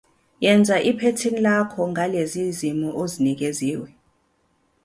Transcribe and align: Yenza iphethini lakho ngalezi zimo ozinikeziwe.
Yenza 0.43 0.75
iphethini 0.89 1.39
lakho 1.45 1.81
ngalezi 1.91 2.43
zimo 2.57 2.89
ozinikeziwe. 3.01 3.89